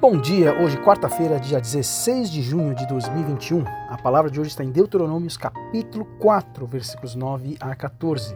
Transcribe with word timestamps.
Bom 0.00 0.18
dia, 0.18 0.58
hoje 0.58 0.78
quarta-feira, 0.78 1.38
dia 1.38 1.60
16 1.60 2.30
de 2.30 2.40
junho 2.40 2.74
de 2.74 2.88
2021. 2.88 3.62
A 3.90 3.98
palavra 3.98 4.30
de 4.30 4.40
hoje 4.40 4.48
está 4.48 4.64
em 4.64 4.70
Deuteronômios 4.70 5.36
capítulo 5.36 6.06
4, 6.18 6.66
versículos 6.66 7.14
9 7.14 7.58
a 7.60 7.76
14. 7.76 8.34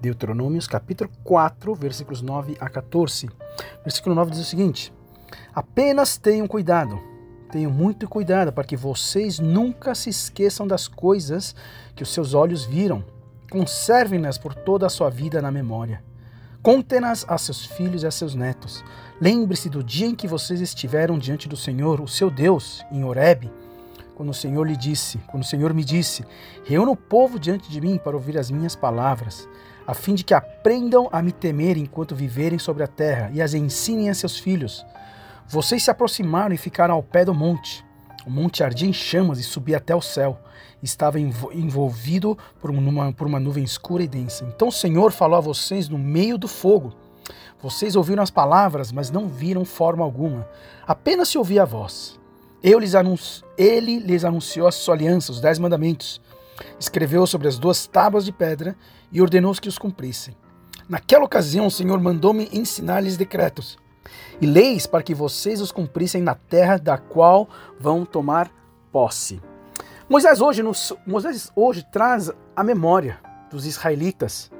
Deuteronômios 0.00 0.66
capítulo 0.66 1.08
4, 1.22 1.72
versículos 1.76 2.22
9 2.22 2.56
a 2.58 2.68
14. 2.68 3.30
Versículo 3.84 4.16
9 4.16 4.32
diz 4.32 4.40
o 4.40 4.44
seguinte: 4.44 4.92
Apenas 5.54 6.18
tenham 6.18 6.48
cuidado, 6.48 6.98
tenham 7.52 7.70
muito 7.70 8.08
cuidado 8.08 8.52
para 8.52 8.64
que 8.64 8.76
vocês 8.76 9.38
nunca 9.38 9.94
se 9.94 10.10
esqueçam 10.10 10.66
das 10.66 10.88
coisas 10.88 11.54
que 11.94 12.02
os 12.02 12.12
seus 12.12 12.34
olhos 12.34 12.64
viram. 12.64 13.04
Conservem-nas 13.48 14.38
por 14.38 14.56
toda 14.56 14.86
a 14.86 14.90
sua 14.90 15.08
vida 15.08 15.40
na 15.40 15.52
memória. 15.52 16.02
Conte-nas 16.66 17.24
a 17.28 17.38
seus 17.38 17.64
filhos 17.64 18.02
e 18.02 18.08
a 18.08 18.10
seus 18.10 18.34
netos. 18.34 18.84
Lembre-se 19.20 19.70
do 19.70 19.84
dia 19.84 20.08
em 20.08 20.16
que 20.16 20.26
vocês 20.26 20.60
estiveram 20.60 21.16
diante 21.16 21.48
do 21.48 21.56
Senhor, 21.56 22.00
o 22.00 22.08
seu 22.08 22.28
Deus, 22.28 22.84
em 22.90 23.04
Horebe, 23.04 23.52
quando 24.16 24.30
o 24.30 24.34
Senhor 24.34 24.66
lhe 24.66 24.76
disse, 24.76 25.18
quando 25.28 25.44
o 25.44 25.46
Senhor 25.46 25.72
me 25.72 25.84
disse: 25.84 26.24
Reúna 26.64 26.90
o 26.90 26.96
povo 26.96 27.38
diante 27.38 27.70
de 27.70 27.80
mim 27.80 28.00
para 28.02 28.16
ouvir 28.16 28.36
as 28.36 28.50
minhas 28.50 28.74
palavras, 28.74 29.48
a 29.86 29.94
fim 29.94 30.16
de 30.16 30.24
que 30.24 30.34
aprendam 30.34 31.08
a 31.12 31.22
me 31.22 31.30
temer 31.30 31.76
enquanto 31.76 32.16
viverem 32.16 32.58
sobre 32.58 32.82
a 32.82 32.88
terra 32.88 33.30
e 33.32 33.40
as 33.40 33.54
ensinem 33.54 34.10
a 34.10 34.14
seus 34.14 34.36
filhos. 34.36 34.84
Vocês 35.46 35.84
se 35.84 35.90
aproximaram 35.92 36.52
e 36.52 36.58
ficaram 36.58 36.96
ao 36.96 37.02
pé 37.04 37.24
do 37.24 37.32
monte. 37.32 37.85
O 38.26 38.30
monte 38.30 38.64
ardia 38.64 38.88
em 38.88 38.92
chamas 38.92 39.38
e 39.38 39.44
subia 39.44 39.76
até 39.76 39.94
o 39.94 40.02
céu. 40.02 40.40
Estava 40.82 41.20
envolvido 41.20 42.36
por 42.60 42.70
uma, 42.70 43.12
por 43.12 43.24
uma 43.24 43.38
nuvem 43.38 43.62
escura 43.62 44.02
e 44.02 44.08
densa. 44.08 44.44
Então 44.44 44.66
o 44.66 44.72
Senhor 44.72 45.12
falou 45.12 45.38
a 45.38 45.40
vocês 45.40 45.88
no 45.88 45.96
meio 45.96 46.36
do 46.36 46.48
fogo. 46.48 46.92
Vocês 47.62 47.94
ouviram 47.94 48.24
as 48.24 48.30
palavras, 48.30 48.90
mas 48.90 49.12
não 49.12 49.28
viram 49.28 49.64
forma 49.64 50.02
alguma. 50.02 50.48
Apenas 50.84 51.28
se 51.28 51.38
ouvia 51.38 51.62
a 51.62 51.64
voz. 51.64 52.18
Lhes 52.64 52.94
ele 53.56 54.00
lhes 54.00 54.24
anunciou 54.24 54.66
a 54.66 54.72
sua 54.72 54.96
aliança, 54.96 55.30
os 55.30 55.40
dez 55.40 55.56
mandamentos. 55.56 56.20
Escreveu 56.80 57.28
sobre 57.28 57.46
as 57.46 57.60
duas 57.60 57.86
tábuas 57.86 58.24
de 58.24 58.32
pedra 58.32 58.76
e 59.12 59.22
ordenou 59.22 59.54
que 59.54 59.68
os 59.68 59.78
cumprissem. 59.78 60.36
Naquela 60.88 61.24
ocasião, 61.24 61.66
o 61.66 61.70
Senhor 61.70 62.00
mandou-me 62.00 62.48
ensinar-lhes 62.52 63.16
decretos 63.16 63.78
e 64.40 64.46
leis 64.46 64.86
para 64.86 65.02
que 65.02 65.14
vocês 65.14 65.60
os 65.60 65.72
cumprissem 65.72 66.22
na 66.22 66.34
terra 66.34 66.76
da 66.78 66.98
qual 66.98 67.48
vão 67.78 68.04
tomar 68.04 68.50
posse. 68.92 69.40
Moisés 70.08 70.40
hoje, 70.40 70.62
nos, 70.62 70.92
Moisés 71.06 71.50
hoje 71.54 71.84
traz 71.90 72.30
a 72.54 72.62
memória 72.62 73.18
dos 73.50 73.66
israelitas 73.66 74.50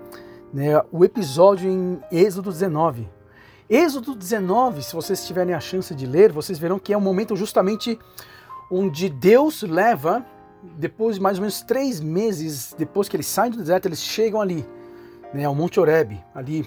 né, 0.52 0.82
o 0.90 1.04
episódio 1.04 1.68
em 1.68 2.00
Êxodo 2.10 2.50
19. 2.50 3.08
Êxodo 3.68 4.14
19, 4.14 4.82
se 4.82 4.94
vocês 4.94 5.26
tiverem 5.26 5.54
a 5.54 5.60
chance 5.60 5.94
de 5.94 6.06
ler, 6.06 6.32
vocês 6.32 6.58
verão 6.58 6.78
que 6.78 6.92
é 6.92 6.96
um 6.96 7.00
momento 7.00 7.36
justamente 7.36 7.98
onde 8.70 9.08
Deus 9.08 9.62
leva, 9.62 10.24
depois 10.78 11.16
de 11.16 11.22
mais 11.22 11.36
ou 11.36 11.42
menos 11.42 11.60
três 11.62 12.00
meses 12.00 12.74
depois 12.78 13.08
que 13.08 13.16
eles 13.16 13.26
saem 13.26 13.50
do 13.50 13.58
deserto, 13.58 13.86
eles 13.86 14.00
chegam 14.00 14.40
ali, 14.40 14.66
né, 15.34 15.44
ao 15.44 15.54
Monte 15.54 15.78
Horebe, 15.78 16.24
ali. 16.34 16.66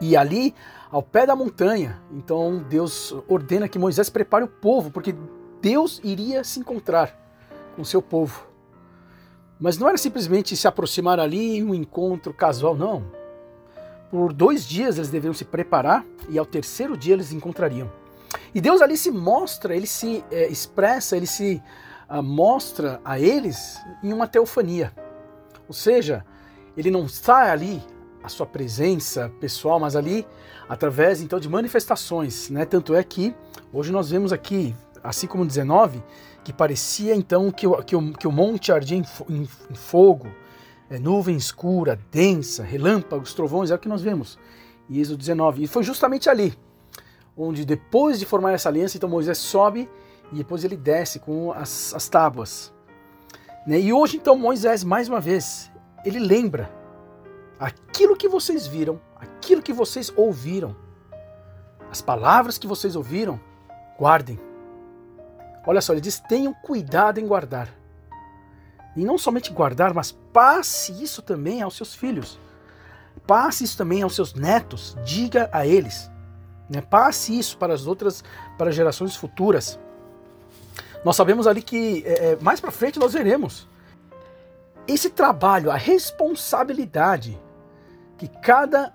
E 0.00 0.16
ali 0.16 0.54
ao 0.90 1.02
pé 1.02 1.26
da 1.26 1.36
montanha. 1.36 2.00
Então 2.10 2.64
Deus 2.68 3.14
ordena 3.28 3.68
que 3.68 3.78
Moisés 3.78 4.10
prepare 4.10 4.44
o 4.44 4.48
povo, 4.48 4.90
porque 4.90 5.14
Deus 5.60 6.00
iria 6.04 6.44
se 6.44 6.60
encontrar 6.60 7.16
com 7.74 7.84
seu 7.84 8.00
povo. 8.00 8.46
Mas 9.58 9.78
não 9.78 9.88
era 9.88 9.96
simplesmente 9.96 10.56
se 10.56 10.68
aproximar 10.68 11.18
ali 11.18 11.62
um 11.62 11.74
encontro 11.74 12.32
casual, 12.32 12.76
não. 12.76 13.04
Por 14.10 14.32
dois 14.32 14.66
dias 14.66 14.96
eles 14.96 15.10
deveriam 15.10 15.34
se 15.34 15.44
preparar 15.44 16.04
e 16.28 16.38
ao 16.38 16.46
terceiro 16.46 16.96
dia 16.96 17.14
eles 17.14 17.32
encontrariam. 17.32 17.90
E 18.54 18.60
Deus 18.60 18.80
ali 18.80 18.96
se 18.96 19.10
mostra, 19.10 19.74
ele 19.74 19.86
se 19.86 20.24
é, 20.30 20.48
expressa, 20.48 21.16
ele 21.16 21.26
se 21.26 21.62
uh, 22.08 22.22
mostra 22.22 23.00
a 23.04 23.18
eles 23.18 23.78
em 24.02 24.12
uma 24.12 24.26
teofania. 24.26 24.92
Ou 25.66 25.74
seja, 25.74 26.24
ele 26.76 26.90
não 26.90 27.06
está 27.06 27.50
ali 27.50 27.82
a 28.26 28.28
sua 28.28 28.44
presença 28.44 29.32
pessoal, 29.40 29.78
mas 29.78 29.94
ali 29.94 30.26
através 30.68 31.22
então 31.22 31.38
de 31.38 31.48
manifestações, 31.48 32.50
né? 32.50 32.64
Tanto 32.64 32.92
é 32.92 33.04
que 33.04 33.32
hoje 33.72 33.92
nós 33.92 34.10
vemos 34.10 34.32
aqui, 34.32 34.74
assim 35.02 35.28
como 35.28 35.46
19, 35.46 36.02
que 36.42 36.52
parecia 36.52 37.14
então 37.14 37.52
que 37.52 37.68
o, 37.68 37.80
que 37.84 37.94
o, 37.94 38.12
que 38.12 38.26
o 38.26 38.32
monte 38.32 38.72
ardia 38.72 38.98
em, 38.98 39.04
em, 39.32 39.48
em 39.70 39.74
fogo, 39.76 40.26
é, 40.90 40.98
nuvem 40.98 41.36
escura, 41.36 42.00
densa, 42.10 42.64
relâmpagos, 42.64 43.32
trovões, 43.32 43.70
é 43.70 43.76
o 43.76 43.78
que 43.78 43.88
nós 43.88 44.02
vemos 44.02 44.36
em 44.90 44.98
Êxodo 44.98 45.18
19. 45.18 45.62
E 45.62 45.66
foi 45.68 45.84
justamente 45.84 46.28
ali, 46.28 46.52
onde 47.36 47.64
depois 47.64 48.18
de 48.18 48.26
formar 48.26 48.52
essa 48.54 48.68
aliança, 48.68 48.96
então 48.96 49.08
Moisés 49.08 49.38
sobe 49.38 49.88
e 50.32 50.36
depois 50.36 50.64
ele 50.64 50.76
desce 50.76 51.20
com 51.20 51.52
as, 51.52 51.94
as 51.94 52.08
tábuas. 52.08 52.72
Né? 53.64 53.78
E 53.78 53.92
hoje 53.92 54.16
então 54.16 54.36
Moisés, 54.36 54.82
mais 54.82 55.08
uma 55.08 55.20
vez, 55.20 55.70
ele 56.04 56.18
lembra 56.18 56.68
aquilo 57.58 58.16
que 58.16 58.28
vocês 58.28 58.66
viram, 58.66 59.00
aquilo 59.16 59.62
que 59.62 59.72
vocês 59.72 60.12
ouviram, 60.16 60.76
as 61.90 62.00
palavras 62.00 62.58
que 62.58 62.66
vocês 62.66 62.96
ouviram, 62.96 63.40
guardem. 63.98 64.38
Olha 65.66 65.80
só, 65.80 65.92
ele 65.92 66.00
diz: 66.00 66.20
tenham 66.20 66.52
cuidado 66.52 67.18
em 67.18 67.26
guardar. 67.26 67.68
E 68.94 69.04
não 69.04 69.18
somente 69.18 69.52
guardar, 69.52 69.92
mas 69.92 70.12
passe 70.32 70.92
isso 71.02 71.20
também 71.20 71.60
aos 71.60 71.76
seus 71.76 71.94
filhos. 71.94 72.38
Passe 73.26 73.64
isso 73.64 73.76
também 73.76 74.02
aos 74.02 74.14
seus 74.14 74.32
netos. 74.32 74.96
Diga 75.04 75.50
a 75.52 75.66
eles. 75.66 76.10
Né? 76.68 76.80
Passe 76.80 77.38
isso 77.38 77.58
para 77.58 77.74
as 77.74 77.86
outras, 77.86 78.24
para 78.56 78.70
gerações 78.70 79.14
futuras. 79.14 79.78
Nós 81.04 81.14
sabemos 81.14 81.46
ali 81.46 81.60
que 81.62 82.02
é, 82.06 82.32
é 82.32 82.36
mais 82.40 82.58
para 82.58 82.70
frente 82.70 82.98
nós 82.98 83.12
veremos 83.12 83.68
esse 84.86 85.10
trabalho, 85.10 85.70
a 85.70 85.76
responsabilidade 85.76 87.38
que 88.16 88.28
cada 88.28 88.92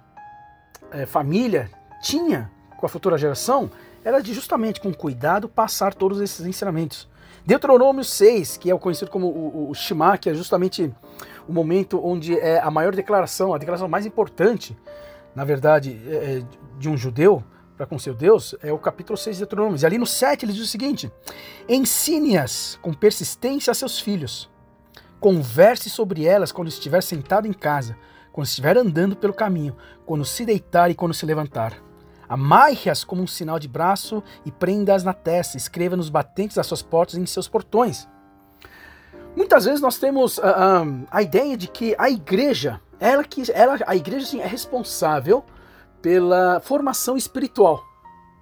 é, 0.92 1.06
família 1.06 1.70
tinha 2.02 2.52
com 2.78 2.86
a 2.86 2.90
futura 2.90 3.18
geração 3.18 3.70
era 4.04 4.22
de 4.22 4.34
justamente 4.34 4.82
com 4.82 4.94
cuidado 4.94 5.48
passar 5.48 5.94
todos 5.94 6.20
esses 6.20 6.46
ensinamentos. 6.46 7.08
Deuteronômio 7.46 8.04
6, 8.04 8.58
que 8.58 8.70
é 8.70 8.74
o 8.74 8.80
conhecido 8.80 9.10
como 9.10 9.28
o, 9.28 9.70
o, 9.70 9.74
Shema, 9.74 10.18
que 10.18 10.30
é 10.30 10.34
justamente 10.34 10.94
o 11.48 11.54
momento 11.54 12.04
onde 12.04 12.38
é 12.38 12.60
a 12.60 12.70
maior 12.70 12.96
declaração, 12.96 13.54
a 13.54 13.58
declaração 13.58 13.88
mais 13.88 14.06
importante, 14.06 14.78
na 15.36 15.44
verdade, 15.44 16.00
é, 16.08 16.14
é 16.14 16.44
de 16.78 16.90
um 16.90 16.98
judeu 16.98 17.44
para 17.78 17.86
com 17.88 17.98
seu 17.98 18.14
Deus, 18.14 18.54
é 18.62 18.72
o 18.72 18.78
capítulo 18.78 19.18
6 19.18 19.38
de 19.38 19.42
Deuteronômio. 19.42 19.80
E 19.82 19.86
ali 19.86 19.98
no 19.98 20.06
7 20.06 20.46
ele 20.46 20.54
diz 20.54 20.62
o 20.62 20.68
seguinte: 20.68 21.12
Ensine-as 21.68 22.78
com 22.82 22.94
persistência 22.94 23.72
a 23.72 23.74
seus 23.74 24.00
filhos. 24.00 24.50
Converse 25.20 25.90
sobre 25.90 26.26
elas 26.26 26.52
quando 26.52 26.68
estiver 26.68 27.02
sentado 27.02 27.48
em 27.48 27.54
casa, 27.54 27.96
quando 28.32 28.48
estiver 28.48 28.78
andando 28.78 29.16
pelo 29.16 29.34
caminho, 29.34 29.76
quando 30.06 30.26
se 30.26 30.46
deitar 30.46 30.90
e 30.90 30.96
quando 30.96 31.14
se 31.14 31.26
levantar. 31.26 31.82
Amarre-as 32.28 33.04
como 33.04 33.22
um 33.22 33.28
sinal 33.28 33.60
de 33.60 33.68
braço 33.68 34.24
e 34.46 34.52
prenda-as 34.52 35.04
na 35.04 35.14
testa, 35.14 35.58
escreva 35.58 35.98
nos 35.98 36.10
batentes 36.10 36.56
das 36.56 36.66
suas 36.66 36.82
portas 36.82 37.16
e 37.16 37.20
em 37.20 37.26
seus 37.26 37.48
portões. 37.48 38.08
Muitas 39.36 39.66
vezes 39.66 39.82
nós 39.82 39.98
temos 39.98 40.38
uh, 40.38 40.42
uh, 40.42 41.08
a 41.12 41.22
ideia 41.22 41.58
de 41.58 41.68
que 41.68 41.96
a 41.98 42.10
igreja, 42.10 42.80
ela 43.00 43.24
que 43.24 43.52
ela, 43.52 43.78
a 43.86 43.96
igreja 43.96 44.26
sim, 44.26 44.40
é 44.40 44.48
responsável 44.48 45.44
pela 46.02 46.60
formação 46.62 47.18
espiritual 47.18 47.84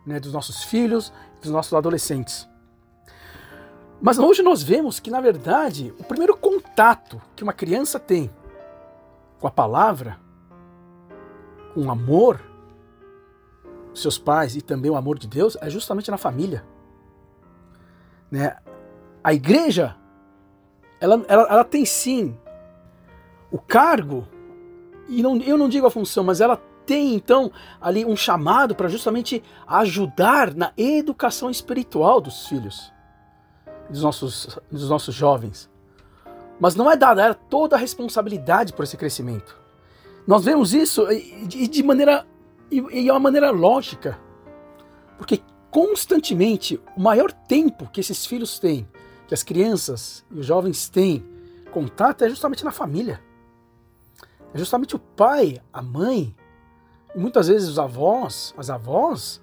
né, 0.06 0.19
dos 0.19 0.33
nossos 0.33 0.63
filhos, 0.63 1.11
dos 1.41 1.51
nossos 1.51 1.73
adolescentes. 1.73 2.47
Mas 4.01 4.18
hoje 4.18 4.41
nós 4.41 4.63
vemos 4.63 5.00
que, 5.00 5.12
na 5.12 5.19
verdade, 5.19 5.94
o 6.00 6.03
primeiro 6.03 6.36
contato 6.38 7.21
que 7.36 7.44
uma 7.44 7.53
criança 7.53 8.00
tem 8.00 8.30
com 9.39 9.47
a 9.47 9.51
palavra, 9.51 10.19
com 11.74 11.86
o 11.86 11.91
amor 11.91 12.41
dos 13.91 14.01
seus 14.01 14.18
pais 14.18 14.56
e 14.56 14.62
também 14.62 14.91
o 14.91 14.95
amor 14.95 15.18
de 15.18 15.27
Deus, 15.27 15.57
é 15.62 15.69
justamente 15.69 16.12
na 16.12 16.18
família. 16.18 16.65
Né? 18.30 18.56
A 19.24 19.33
igreja, 19.33 19.95
ela, 21.00 21.24
ela, 21.27 21.44
ela 21.44 21.63
tem 21.63 21.86
sim 21.86 22.38
o 23.51 23.57
cargo, 23.57 24.27
e 25.07 25.24
não, 25.24 25.38
eu 25.38 25.57
não 25.57 25.69
digo 25.69 25.88
a 25.88 25.91
função, 25.91 26.24
mas 26.24 26.39
ela 26.39 26.62
tem 26.86 27.13
então 27.13 27.51
ali 27.80 28.06
um 28.06 28.15
chamado 28.15 28.75
para 28.75 28.88
justamente 28.88 29.44
ajudar 29.68 30.53
na 30.53 30.71
educação 30.77 31.50
espiritual 31.50 32.19
dos 32.19 32.47
filhos, 32.47 32.91
dos 33.89 34.01
nossos, 34.01 34.59
dos 34.71 34.89
nossos 34.89 35.15
jovens. 35.15 35.69
Mas 36.59 36.75
não 36.75 36.91
é 36.91 36.97
dada 36.97 37.21
a 37.21 37.25
ela 37.25 37.33
toda 37.33 37.75
a 37.75 37.79
responsabilidade 37.79 38.73
por 38.73 38.83
esse 38.83 38.97
crescimento. 38.97 39.57
Nós 40.27 40.44
vemos 40.44 40.73
isso 40.73 41.06
de, 41.47 41.67
de 41.67 41.83
maneira 41.83 42.25
e 42.71 43.09
é 43.09 43.11
uma 43.11 43.19
maneira 43.19 43.50
lógica, 43.50 44.19
porque 45.17 45.41
constantemente 45.71 46.79
o 46.95 47.01
maior 47.01 47.31
tempo 47.31 47.89
que 47.91 48.00
esses 48.00 48.25
filhos 48.25 48.59
têm, 48.59 48.88
que 49.27 49.33
as 49.33 49.41
crianças 49.41 50.23
e 50.29 50.39
os 50.39 50.45
jovens 50.45 50.88
têm 50.88 51.25
contato 51.71 52.23
é 52.23 52.29
justamente 52.29 52.63
na 52.63 52.71
família. 52.71 53.21
É 54.53 54.57
justamente 54.57 54.95
o 54.95 55.00
pai, 55.00 55.62
a 55.71 55.81
mãe, 55.81 56.35
e 57.15 57.19
muitas 57.19 57.47
vezes 57.47 57.69
os 57.69 57.79
avós, 57.79 58.53
as 58.57 58.69
avós, 58.69 59.41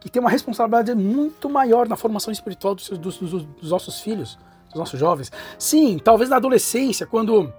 que 0.00 0.08
tem 0.08 0.20
uma 0.20 0.30
responsabilidade 0.30 0.94
muito 0.94 1.48
maior 1.48 1.88
na 1.88 1.96
formação 1.96 2.32
espiritual 2.32 2.74
dos, 2.74 2.88
dos, 2.90 3.18
dos 3.18 3.70
nossos 3.70 4.00
filhos, 4.00 4.38
dos 4.74 4.80
nossos 4.80 4.98
jovens. 4.98 5.32
Sim, 5.58 5.98
talvez 5.98 6.28
na 6.28 6.36
adolescência, 6.36 7.06
quando 7.06 7.52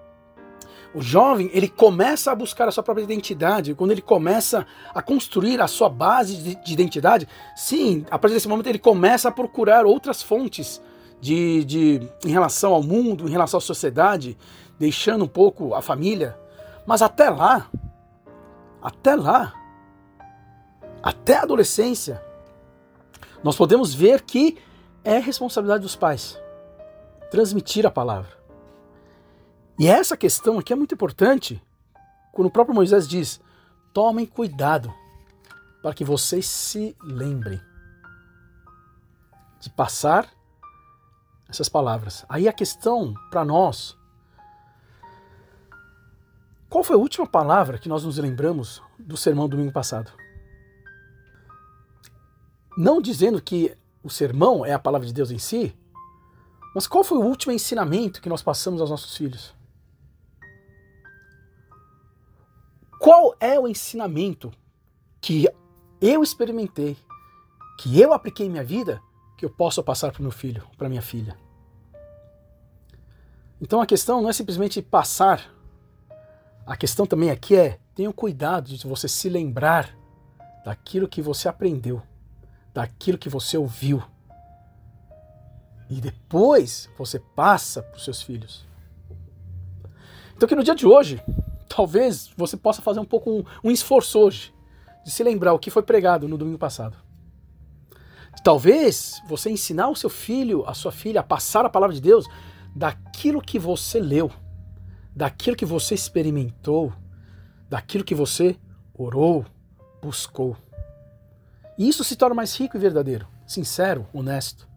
o 0.93 1.01
jovem 1.01 1.49
ele 1.53 1.67
começa 1.67 2.31
a 2.31 2.35
buscar 2.35 2.67
a 2.67 2.71
sua 2.71 2.83
própria 2.83 3.03
identidade, 3.03 3.73
quando 3.73 3.91
ele 3.91 4.01
começa 4.01 4.65
a 4.93 5.01
construir 5.01 5.59
a 5.61 5.67
sua 5.67 5.89
base 5.89 6.37
de, 6.37 6.55
de 6.55 6.73
identidade, 6.73 7.27
sim, 7.55 8.05
a 8.11 8.19
partir 8.19 8.35
desse 8.35 8.47
momento 8.47 8.67
ele 8.67 8.79
começa 8.79 9.29
a 9.29 9.31
procurar 9.31 9.85
outras 9.85 10.21
fontes 10.21 10.81
de, 11.19 11.63
de, 11.63 12.09
em 12.25 12.29
relação 12.29 12.73
ao 12.73 12.83
mundo, 12.83 13.27
em 13.27 13.31
relação 13.31 13.57
à 13.57 13.61
sociedade, 13.61 14.37
deixando 14.77 15.25
um 15.25 15.27
pouco 15.27 15.73
a 15.73 15.81
família. 15.81 16.37
Mas 16.85 17.01
até 17.01 17.29
lá, 17.29 17.69
até 18.81 19.15
lá, 19.15 19.53
até 21.01 21.37
a 21.37 21.43
adolescência, 21.43 22.21
nós 23.43 23.55
podemos 23.55 23.93
ver 23.93 24.21
que 24.21 24.57
é 25.03 25.17
responsabilidade 25.17 25.83
dos 25.83 25.95
pais 25.95 26.44
transmitir 27.35 27.85
a 27.85 27.91
palavra. 27.91 28.31
E 29.77 29.89
essa 29.89 30.15
questão 30.15 30.57
aqui 30.57 30.71
é 30.71 30.75
muito 30.75 30.93
importante, 30.95 31.61
quando 32.31 32.47
o 32.47 32.51
próprio 32.51 32.73
Moisés 32.73 33.05
diz: 33.05 33.41
tomem 33.93 34.25
cuidado 34.25 34.93
para 35.81 35.93
que 35.93 36.05
vocês 36.05 36.45
se 36.45 36.95
lembrem 37.03 37.59
de 39.59 39.69
passar 39.69 40.29
essas 41.49 41.67
palavras. 41.67 42.25
Aí 42.29 42.47
a 42.47 42.53
questão 42.53 43.13
para 43.29 43.43
nós: 43.43 43.97
qual 46.69 46.85
foi 46.85 46.95
a 46.95 46.99
última 46.99 47.27
palavra 47.27 47.77
que 47.77 47.89
nós 47.89 48.05
nos 48.05 48.17
lembramos 48.17 48.81
do 48.97 49.17
sermão 49.17 49.49
do 49.49 49.57
domingo 49.57 49.73
passado? 49.73 50.09
Não 52.77 53.01
dizendo 53.01 53.41
que 53.41 53.75
o 54.01 54.09
sermão 54.09 54.65
é 54.65 54.71
a 54.71 54.79
palavra 54.79 55.05
de 55.05 55.13
Deus 55.13 55.31
em 55.31 55.37
si, 55.37 55.77
mas 56.75 56.87
qual 56.87 57.05
foi 57.05 57.17
o 57.17 57.23
último 57.23 57.53
ensinamento 57.53 58.21
que 58.21 58.27
nós 58.27 58.43
passamos 58.43 58.81
aos 58.81 58.89
nossos 58.89 59.15
filhos? 59.15 59.55
Qual 62.99 63.33
é 63.39 63.57
o 63.57 63.65
ensinamento 63.65 64.51
que 65.21 65.47
eu 66.01 66.21
experimentei, 66.21 66.97
que 67.79 68.01
eu 68.01 68.11
apliquei 68.11 68.47
em 68.47 68.49
minha 68.49 68.63
vida, 68.63 69.01
que 69.37 69.45
eu 69.45 69.49
posso 69.49 69.81
passar 69.81 70.11
para 70.11 70.19
o 70.19 70.23
meu 70.23 70.31
filho, 70.31 70.67
para 70.77 70.89
minha 70.89 71.01
filha? 71.01 71.37
Então 73.61 73.79
a 73.79 73.85
questão 73.85 74.21
não 74.21 74.29
é 74.29 74.33
simplesmente 74.33 74.81
passar, 74.81 75.49
a 76.67 76.75
questão 76.75 77.05
também 77.05 77.31
aqui 77.31 77.55
é 77.55 77.79
tenha 77.95 78.11
cuidado 78.11 78.67
de 78.67 78.85
você 78.85 79.07
se 79.07 79.29
lembrar 79.29 79.97
daquilo 80.65 81.07
que 81.07 81.21
você 81.21 81.47
aprendeu, 81.47 82.01
daquilo 82.73 83.17
que 83.17 83.29
você 83.29 83.57
ouviu. 83.57 84.03
E 85.89 86.01
depois 86.01 86.89
você 86.97 87.19
passa 87.19 87.81
para 87.81 87.97
os 87.97 88.03
seus 88.03 88.21
filhos. 88.21 88.65
Então 90.35 90.47
que 90.47 90.55
no 90.55 90.63
dia 90.63 90.75
de 90.75 90.85
hoje 90.85 91.21
talvez 91.67 92.31
você 92.35 92.55
possa 92.55 92.81
fazer 92.81 92.99
um 92.99 93.05
pouco 93.05 93.29
um, 93.29 93.43
um 93.63 93.71
esforço 93.71 94.19
hoje 94.19 94.53
de 95.03 95.11
se 95.11 95.23
lembrar 95.23 95.53
o 95.53 95.59
que 95.59 95.69
foi 95.69 95.83
pregado 95.83 96.27
no 96.27 96.37
domingo 96.37 96.57
passado. 96.57 96.97
Talvez 98.43 99.21
você 99.27 99.49
ensinar 99.49 99.89
o 99.89 99.95
seu 99.95 100.09
filho, 100.09 100.67
a 100.67 100.73
sua 100.73 100.91
filha 100.91 101.21
a 101.21 101.23
passar 101.23 101.65
a 101.65 101.69
palavra 101.69 101.95
de 101.95 102.01
Deus 102.01 102.27
daquilo 102.75 103.41
que 103.41 103.57
você 103.57 103.99
leu, 103.99 104.31
daquilo 105.15 105.55
que 105.55 105.65
você 105.65 105.95
experimentou, 105.95 106.93
daquilo 107.69 108.03
que 108.03 108.15
você 108.15 108.57
orou, 108.93 109.45
buscou. 110.01 110.57
E 111.77 111.87
isso 111.87 112.03
se 112.03 112.15
torna 112.15 112.35
mais 112.35 112.55
rico 112.55 112.77
e 112.77 112.79
verdadeiro, 112.79 113.27
sincero, 113.45 114.07
honesto. 114.13 114.67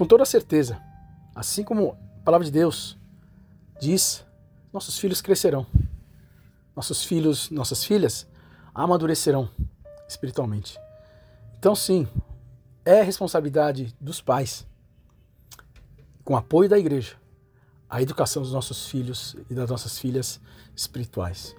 Com 0.00 0.06
toda 0.06 0.24
certeza, 0.24 0.80
assim 1.34 1.62
como 1.62 1.94
a 2.20 2.24
palavra 2.24 2.46
de 2.46 2.50
Deus 2.50 2.96
diz 3.78 4.24
nossos 4.72 4.98
filhos 4.98 5.20
crescerão. 5.20 5.66
Nossos 6.74 7.04
filhos, 7.04 7.50
nossas 7.50 7.84
filhas 7.84 8.26
amadurecerão 8.74 9.50
espiritualmente. 10.08 10.80
Então, 11.58 11.74
sim, 11.74 12.08
é 12.82 13.02
responsabilidade 13.02 13.94
dos 14.00 14.22
pais, 14.22 14.66
com 16.24 16.34
apoio 16.34 16.70
da 16.70 16.78
igreja, 16.78 17.16
a 17.86 18.00
educação 18.00 18.42
dos 18.42 18.54
nossos 18.54 18.88
filhos 18.88 19.36
e 19.50 19.54
das 19.54 19.68
nossas 19.68 19.98
filhas 19.98 20.40
espirituais. 20.74 21.54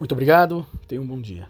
Muito 0.00 0.10
obrigado, 0.10 0.66
tenha 0.88 1.00
um 1.00 1.06
bom 1.06 1.20
dia. 1.20 1.48